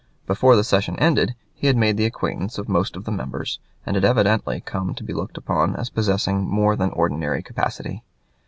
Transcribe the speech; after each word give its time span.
Before 0.25 0.55
the 0.55 0.63
session 0.63 0.97
ended 0.97 1.35
he 1.53 1.67
had 1.67 1.77
made 1.77 1.95
the 1.95 2.07
acquaintance 2.07 2.57
of 2.57 2.67
most 2.67 2.95
of 2.95 3.03
the 3.03 3.11
members, 3.11 3.59
and 3.85 3.95
had 3.95 4.03
evidently 4.03 4.59
come 4.59 4.95
to 4.95 5.03
be 5.03 5.13
looked 5.13 5.37
upon 5.37 5.75
as 5.75 5.91
possessing 5.91 6.43
more 6.47 6.75
than 6.75 6.89
ordinary 6.89 7.43
capacity. 7.43 8.03